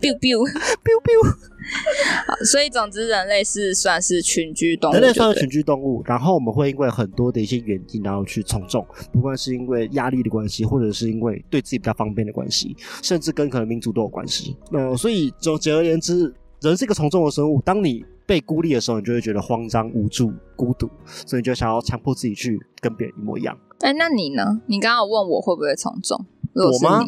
[0.00, 0.38] ，biu biu
[0.82, 1.51] biu biu。
[2.26, 4.94] 好，所以总之，人类是算是群居动物。
[4.94, 14.56] 人类算是群居动物，然后我们会因为很多的一些原因，然后去从众，不管是因为压力的关系，或者是因为对自己比较方便的关系，甚至跟可能民族都有关系。
[14.72, 17.60] 嗯所以总简而言之，人是一个从众的生物。
[17.62, 23.58] 当你被孤立的时候，你就会觉得慌张、无助、孤独，所以你就想要强迫自己去跟别人一模一样。
[23.80, 24.60] 哎，那你呢？
[24.66, 26.24] 你刚刚问我会不会从众？
[26.54, 27.04] 我吗？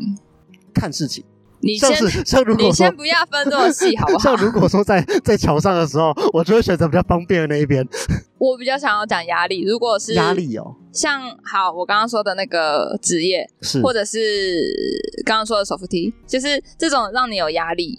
[0.72, 1.24] 看事情。
[1.64, 1.90] 你先，
[2.58, 4.18] 你先不要分这么细，好不好？
[4.18, 7.82] 像如果说在在桥上的时候，我就会选择比较方便的那一边。
[8.36, 14.70] 我比较想要讲压力，如果是压力哦，像好，我刚刚说的那个职业，是或者是
[15.24, 17.98] 刚刚说的手扶梯，就是这种让你有压力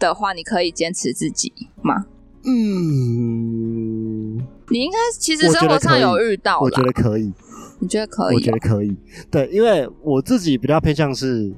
[0.00, 2.06] 的话，你可以坚持自己吗？
[2.44, 4.36] 嗯，
[4.68, 7.32] 你应该其实生活上有遇到，我觉得可以，
[7.78, 8.34] 你觉得可以？
[8.34, 8.96] 我觉得可以，
[9.30, 11.54] 对，因为我自己比较偏向是。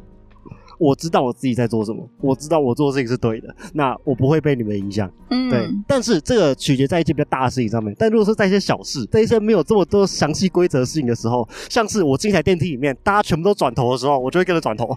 [0.78, 5.10] 我知道我自己在做什么，我知道我做的事情是对的，那我不会被你们影响。
[5.30, 5.68] 嗯，对。
[5.86, 7.94] 但是这个取决在一件比较大的事情上面。
[7.98, 14.96] 但如果说在一些小事，在一些没有这么多详细规则的事情的时候，像是我进台电梯里面，大家全部都转头的时候，我就会跟着转头。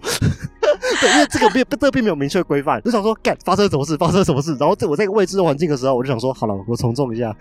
[1.00, 4.54] 对，因为这个并这个并没有明确规范，就想说干发生什么事，发生什么事。
[4.58, 7.34] 然后在我在一个未知的环境的时候，我就想说好了，我从众一下。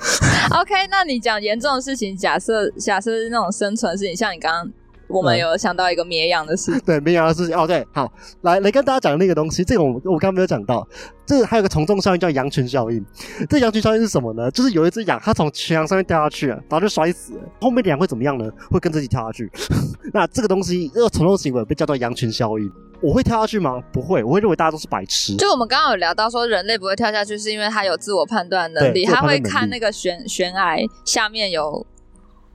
[0.52, 4.72] OK，那你讲严重的事情，假设假设是那种生存事情，像你刚刚。
[5.12, 10.88] 我们有想到一个绵羊的事情， 对绵羊的事情哦，对，好，来来跟大家讲那个东西，这个我我刚刚没有讲到，
[11.26, 13.04] 这个还有个从众效应叫羊群效应。
[13.50, 14.50] 这羊群效应是什么呢？
[14.52, 18.50] 就是有一只羊，它从群羊上面掉下去了，然后就摔死了，后面的羊会怎么样呢？
[18.70, 19.52] 会跟自己跳下去。
[20.14, 22.72] 那这个东西，这个从众行为被叫做羊群效应。
[23.02, 23.82] 我会跳下去吗？
[23.92, 25.36] 不会，我会认为大家都是白痴。
[25.38, 31.84] 就我们刚刚有聊到说，人类不会跳下去，是因为他有自我判断能力，他会看那个悬悬崖下面有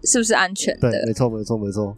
[0.04, 0.88] 是不是安全的。
[0.88, 1.96] 对，没错，没错，没错。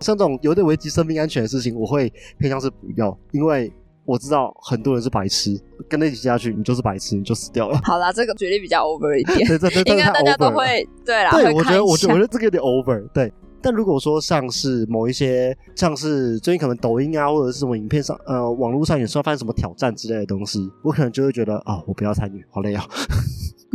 [0.00, 3.72] 像这种有点危及生命安全的事情，我会偏向是不要，因为
[4.04, 7.78] 我知道很多人是白痴，跟他一起下去，你就是白痴，你就死掉了。
[7.84, 11.30] 好啦，这个举例比较 over 一点，对对对， 应该大家都会对啦。
[11.30, 13.06] 对，我觉得，我觉得，我觉得这个有点 over。
[13.08, 22.84] 对，但如果说像是某一些，像是最近可能抖音啊，或者是什么影片上，呃，网络上有时候发生什么挑战之类的东西，我可能就会觉得啊，我不要参与，好累啊。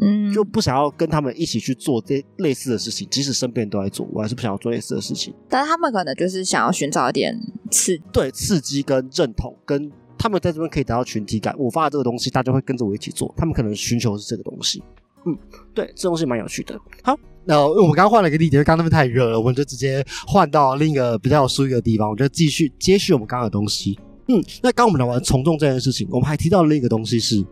[0.01, 5.33] 嗯， 就不想要跟他们一起去做这类似的事情，即使身边人都在做，我还是不想要做类似的事情。
[5.47, 7.37] 但是他们可能就是想要寻找一点
[7.69, 11.53] 刺，对刺激跟认同，跟他们在这边可以得到群体感。
[11.57, 13.33] 我发的这个东西，大家会跟着我一起做。
[13.37, 14.81] 他们可能寻求是这个东西。
[15.25, 15.37] 嗯，
[15.73, 16.77] 对，这东西蛮有趣的。
[17.01, 22.09] 好，那我们刚刚换了一个地点，因为刚刚那边太热了，我们就直接换到另一个比较有舒适的地方。
[22.09, 23.97] 我就继续接续我们刚刚的东西。
[24.29, 27.43] 嗯，那刚我们聊完从众这件事情，我们还提到了另一个东西是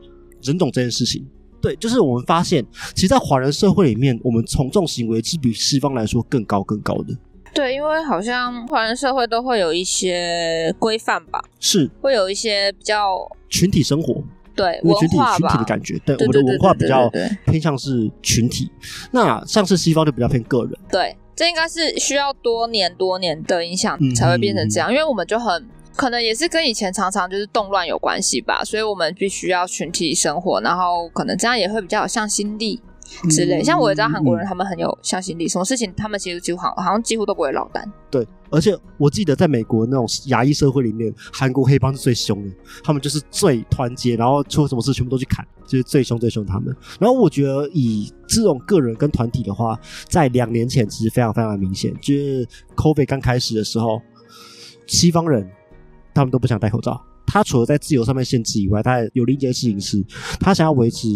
[0.42, 1.26] 人种这件事情。
[1.62, 7.16] 对，就是我们发现，其实，在华人社会里面，我们从众行为是比西方来说更高、更高的。
[7.54, 13.18] 对，因为好像华人社会都会有一些规范吧，是会有一些比较
[13.50, 14.24] 群体生活，
[14.56, 15.98] 对文化群体的感觉。
[16.06, 17.10] 对，我们的文化比较
[17.46, 18.72] 偏向是群体。
[19.12, 20.74] 那像是西方就比较偏个人。
[20.90, 25.66] 对，这应该是需要多年、多年的影响才会变成这样，因为我们就很。
[25.94, 32.82] 可能也是跟以前常常就是动乱有关系吧，所以我们必须要群体生活，然后可能这样也会比较有向心力。
[33.30, 33.64] 之类。
[33.64, 37.92] 像我也知道韩国人他们很有向心力，什么事情他们其实几乎好像几乎都不会落单。
[38.10, 42.52] 对，而且我记得在美国那种亚裔社会里面，韩国黑帮是最凶的，
[42.84, 46.76] 他们就是最团结，然后出了什么事全部都去砍，就是最凶最凶他们。
[47.00, 54.02] 然后我觉得以这种个人跟团体的话，在两年前其实非常非常的明显，就是 COVID 刚开始的时候，
[54.88, 55.50] 西方人
[56.14, 57.02] 他们都不想戴口罩。
[57.32, 60.04] 他除了在自由上面限制以外，他有另一件事情是，
[60.40, 61.08] 他想要维持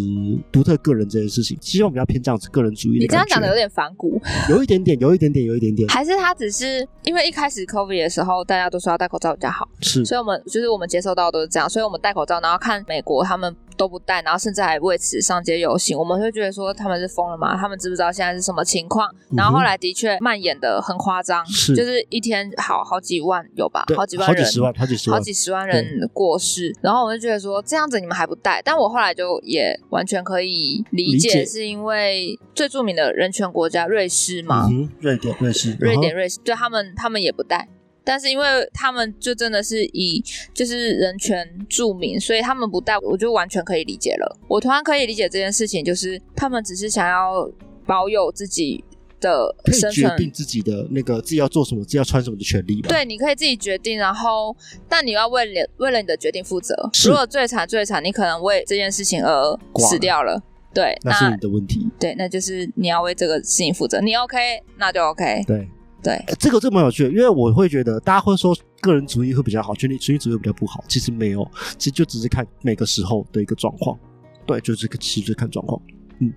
[0.49, 2.99] 独特个人这件事情，其实我比较偏这样子个人主义。
[2.99, 5.89] 你这样讲的有点反骨，有一点点，有一点点，有一点点。
[5.89, 13.53] 还是他只是因为一开始 COVID 的时候，大家都说要戴口罩比较好，是，所以我们就是我们接受到都是这样，所以我们戴口罩，然后看美国他们。
[13.75, 17.55] 都不戴，然后甚至还为此上街游行，我们会觉得说他们是疯了吗？
[17.57, 19.09] 他们知不知道现在是什么情况？
[19.35, 21.75] 然后后来的确蔓延的很夸张，是。
[21.75, 26.75] 就是一天好好几万有吧，好几万人，好几十万，好几十万，好几十万人过世。
[26.81, 34.67] 然后我就觉得说这样子你们还不戴，但我后来就也完全可以理解，是因为最著名的人权国家瑞士嘛，
[34.99, 37.67] 瑞典，瑞士，瑞典，瑞士，对他们他们也不戴。
[38.05, 44.37] 但是因为他们就真的是以就是人权著名，所以他们不戴，我就完全可以理解了。
[44.47, 47.49] 我突然可以理解这件事情，就是他们只是想要
[47.85, 48.83] 保有自己
[49.19, 52.89] 的生存，决定自己的那个自己要做什么、自己要穿什么的权利吧。
[52.89, 54.55] 对，你可以自己决定，然后
[54.87, 56.75] 但你要为了为了你的决定负责。
[57.05, 60.39] 如果最惨最惨，你可能为这件事情而死掉了，
[60.73, 61.89] 对，那是你的问题。
[61.99, 63.99] 对，那就是你要为这个事情负责。
[63.99, 64.37] 你 OK，
[64.77, 65.43] 那就 OK。
[65.47, 65.67] 对。
[66.05, 70.83] 对，这个这蛮有趣的，因为我会觉得大家会说个人主义会比较好，群体群体主义比较不好。
[70.87, 71.43] 其实没有，
[71.79, 73.97] 其实就只是看每个时候的一个状况。
[74.45, 75.81] 对，就是其实看状况。
[76.19, 76.31] 嗯，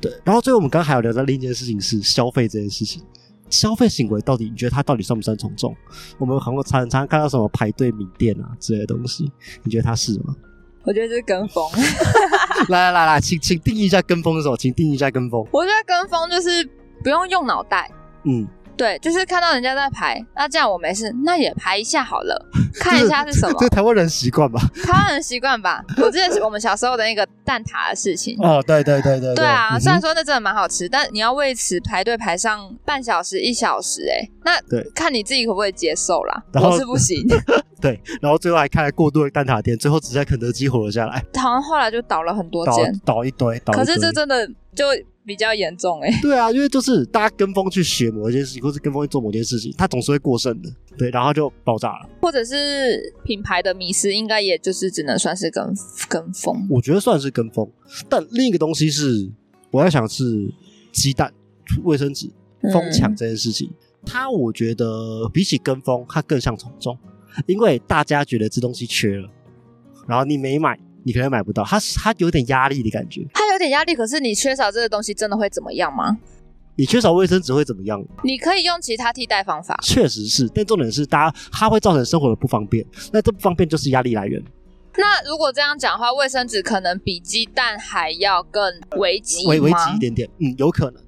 [0.00, 0.12] 对。
[0.22, 3.02] 然后最后我们刚刚还有聊到另一件事情是消费这件事情，
[3.48, 5.74] 消费行为到底你觉得它到底算不算从众？
[6.16, 9.28] 我们韩国常常看到什么排队名店啊之类的东西，
[9.64, 10.36] 你觉得它是吗？
[10.84, 11.68] 我觉得是跟风。
[12.70, 14.56] 来来来来，请请定义一下跟风是什么？
[14.56, 15.44] 请定义一下跟风。
[15.50, 16.64] 我觉得跟风就是
[17.02, 17.90] 不用用脑袋。
[18.22, 18.46] 嗯。
[18.80, 22.46] 对，就是看到人家在排，那这样我没事，那也排一下好了，
[22.80, 23.54] 看一下是什么。
[23.60, 24.58] 这台湾人习惯吧？
[24.82, 25.84] 台湾人习惯吧？
[25.98, 28.34] 我记得我们小时候的那个蛋挞的事情。
[28.40, 29.34] 哦，对对对对。
[29.34, 34.58] 对啊，虽然说那真的蛮好吃，但你要为此排队排上半小时一小时，哎，那
[34.94, 36.42] 看你自己可不可以接受啦。
[36.54, 37.22] 我是不行。
[37.82, 41.22] 对，然后最后还开了过多的蛋挞店，最后只在肯德基活了下来。
[41.34, 43.58] 好像后来就倒了很多间，倒一堆。
[43.66, 44.86] 可是这真的就。
[45.30, 52.10] 比较严重哎， 对啊，因为就是大家跟风去学某一件事情，或是跟风去做某件事情，它总是会过剩的，对，然后就爆炸了。
[52.20, 55.64] 或者是品牌的迷失，应该也就是只能算是跟
[56.08, 56.66] 跟风。
[56.68, 57.70] 我觉得算是跟风，
[58.08, 59.30] 但另一个东西是
[59.70, 60.52] 我在想是
[60.90, 61.32] 鸡蛋、
[61.84, 62.28] 卫生纸
[62.72, 63.70] 疯抢这件事情，
[64.04, 66.98] 它我觉得比起跟风，它更像从众，
[67.46, 69.30] 因为大家觉得这东西缺了，
[70.08, 70.76] 然后你没买。
[71.02, 73.26] 你可能买不到，它它有点压力的感觉。
[73.60, 76.18] 点压力，可是你缺少这个东西，真的会怎么样吗？
[76.76, 78.02] 你缺少卫生纸会怎么样？
[78.24, 79.78] 你可以用其他替代方法。
[79.82, 82.84] 确实是，但重点是，大家它会造成生活的不方便。
[83.12, 84.42] 那这不方便就是压力来源。
[84.96, 88.62] 那如果这样讲的话，卫生纸可能比鸡蛋还要更
[88.96, 90.28] 危急危危急一点点。
[90.38, 91.02] 嗯，有可能。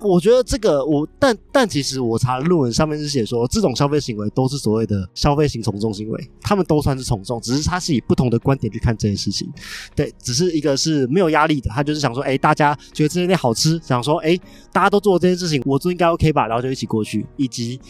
[0.00, 9.50] 我觉得这个我，但但其实我查论文上面是写说，这种消费行为都是所谓的消费型从众行为，他们都算是从众，只是他是以不同的观点去看这件事情。
[9.94, 14.38] 对，只是一个是没有压力的，他就是想说，哎，大家觉得这间店好吃，想说，哎，
[14.72, 17.80] 大家都做这件事情，我做应该 OK 吧，然后就一起过去，以及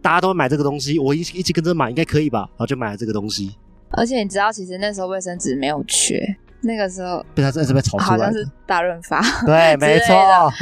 [0.00, 3.54] 大家都会买这个东西，我一一起跟着买应该可以吧，然后就买了这个东西。
[3.90, 6.18] 而且你知道，其实那时候卫生纸没有缺。
[6.62, 10.14] 那个时候被他在这边炒出来，好像是大润发， 对，没错。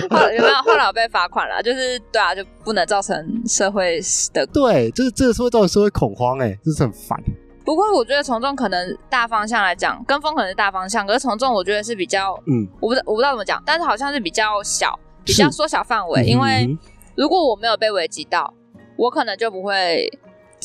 [0.08, 1.62] 后有没有后来有被罚款了？
[1.62, 4.00] 就是对啊，就不能造成社会
[4.32, 7.18] 的对，就是这个是会造成社会恐慌，哎，这是很烦。
[7.64, 16.24] 不过我觉得从众可能大方向来讲，跟风可能是大方向，可是从众我觉得是比较，嗯，我不知我不知道怎么讲，但是好像是比较小，比较缩小范围。
[16.24, 16.68] 因为
[17.14, 18.52] 如果我没有被危及到，
[18.96, 20.10] 我可能就不会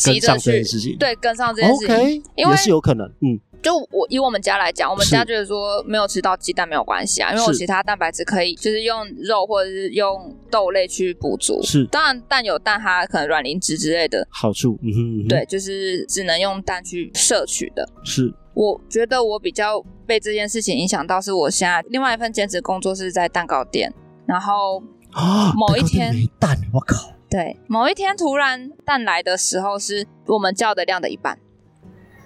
[0.04, 3.40] 跟上这件事情，对，跟上这件事情，因为是有可能，嗯。
[3.66, 11.60] 就我以我们家来讲，我们家觉得说没有吃到鸡蛋没有关系啊，因为我其他蛋白质可以就是用肉或者是用豆类去补足。
[11.64, 14.78] 是，当然蛋有蛋它可能卵磷脂之类的好处。
[14.84, 17.90] 嗯哼，对，就是只能用蛋去摄取的。
[18.04, 23.92] 是，我觉得我比较被这件事情影响到，是我现在另外一份兼职工作是在蛋糕店，
[24.28, 24.80] 然后
[25.56, 27.12] 某一天没蛋，我靠！
[27.28, 31.40] 对，某一天突然蛋来的时候是我们叫的量的一半。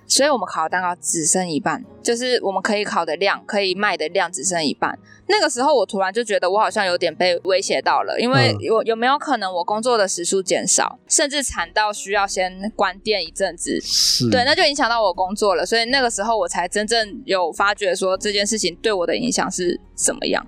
[0.09, 4.97] 所以我们烤的蛋糕只剩一半，就是我们可以烤的量，可以卖的量只剩一半。
[5.27, 13.79] 那个时候我突然就觉得我好像有点被威胁到了，因为有有没有可能我工作的时数减少，甚至惨到需要先关店一阵子？
[13.81, 15.63] 是，对，那就影响到我工作了。
[15.65, 20.45] 所以那个时候我才真正有发觉说这件事情对我的影响是怎么样。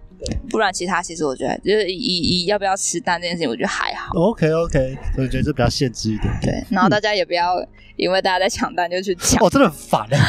[0.51, 4.13] 不然其他其实我觉得就是以以要不要吃蛋这件事情，我觉得还好。
[4.15, 6.31] OK OK，我觉得这比较限制一点。
[6.43, 7.55] 对，然后大家也不要
[7.95, 9.43] 因为大家在抢蛋就去抢。
[9.43, 10.19] 哦，真的很烦哎！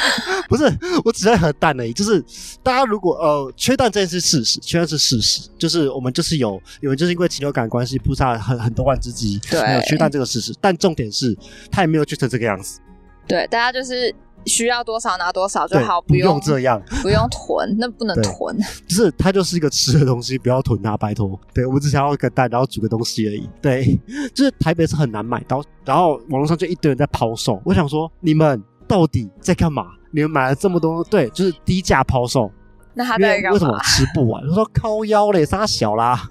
[0.49, 0.65] 不是，
[1.05, 1.93] 我只在喝蛋而已。
[1.93, 2.25] 就是
[2.63, 5.49] 大家如果呃缺蛋这件事事实，缺蛋是事实。
[5.59, 10.55] 就是我们就是有，因为就是因为禽流感关系，扑杀很很多万只鸡，对，有缺蛋这个事实。
[10.61, 11.37] 但重点是，
[11.71, 12.81] 它也没有缺成这个样子。
[13.29, 14.15] 对，大家就是。
[14.45, 18.59] 需要多少拿多少就好，不用这样，不用囤，那不能囤。
[18.89, 21.39] 就是它就是一个吃的东西，不要囤它，拜托。
[21.55, 23.49] 对我们只想要一个蛋，然后煮个东西而已。
[23.61, 23.97] 对，
[24.35, 27.63] 就是台北是很难买到，然后网络上就一堆人在抛售。
[27.65, 29.87] 我想说，你们到底在干嘛？
[30.13, 32.51] 你们买了这么多，对，就是低价抛售。
[32.95, 34.47] 那他在为什么吃不完？
[34.47, 36.29] 他说靠腰嘞，杀小啦。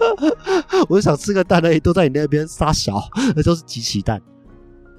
[0.88, 2.98] 我就想吃个蛋而已，都在你那边杀小，
[3.36, 4.20] 那都是机器蛋。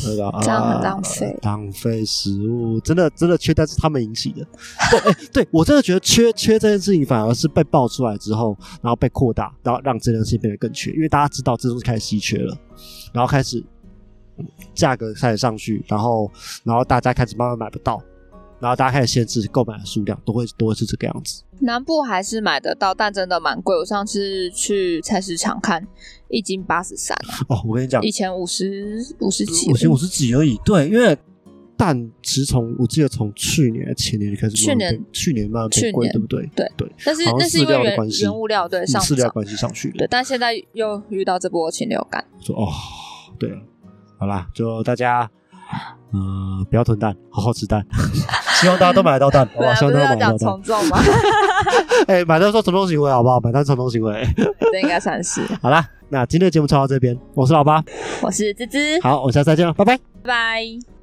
[0.00, 4.46] 这样很浪费，浪费食物，真的真的缺蛋是他们引起的。
[5.32, 12.56] 对，对我真的觉得缺缺这件事情反而是被爆出来之后，然后被扩大，然后让这件事情变得更缺，因为大家知道这东西开始稀缺了，
[13.12, 13.62] 然后开始
[14.74, 16.30] 价格开始上去，然后
[16.64, 18.02] 然后大家开始慢慢买不到。
[18.60, 21.44] 然后大家开始限制购买的数量，都会都会是这个样子。
[21.60, 23.76] 南部还是买得到，但真的蛮贵。
[23.76, 25.86] 我上次去菜市场看，
[26.28, 27.16] 一斤八十三。
[27.46, 30.58] 哦，我跟你讲，以前五十五十几，以前五十几而已。
[30.64, 31.16] 对，因为
[31.76, 36.44] 蛋其实从我记得从去年前年就开始，去年去年慢慢变贵，对不对？
[36.56, 36.92] 对对。
[37.04, 39.98] 但是那是因为原原物料对上饲料关系上去的。
[39.98, 42.26] 对，但现在又遇到这波禽流感。
[42.40, 42.66] 说哦，
[43.38, 43.50] 对，
[44.18, 45.28] 好啦，就大家。
[46.14, 47.84] 嗯，不要囤蛋，好好吃蛋。
[48.58, 49.74] 希望大家都买得到蛋， 好不好？
[49.74, 50.38] 希望大家买到蛋。
[50.38, 50.98] 从众吗？
[52.08, 53.38] 哎，买单说从众行为，好不好？
[53.40, 54.26] 买单从众行为，
[54.72, 55.42] 这应该算是。
[55.60, 57.14] 好啦，那今天的节目就到这边。
[57.34, 57.84] 我是老八，
[58.22, 58.98] 我是芝芝。
[59.02, 60.97] 好，我们下次再见了，拜拜，拜拜。